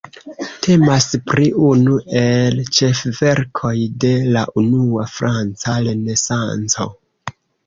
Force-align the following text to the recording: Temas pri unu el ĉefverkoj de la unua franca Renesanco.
Temas 0.67 1.03
pri 1.31 1.49
unu 1.67 1.97
el 2.21 2.57
ĉefverkoj 2.77 3.75
de 4.05 4.11
la 4.39 4.45
unua 4.63 5.07
franca 5.19 5.77
Renesanco. 5.91 6.91